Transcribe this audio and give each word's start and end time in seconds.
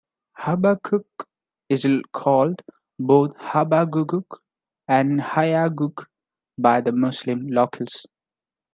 Habakkuk 0.39 1.27
is 1.69 1.85
called 2.11 2.63
both 2.97 3.37
Habaghugh 3.37 4.39
and 4.87 5.19
Hayaghugh 5.19 6.07
by 6.57 6.81
the 6.81 6.91
Muslim 6.91 7.45
locals. 7.49 8.07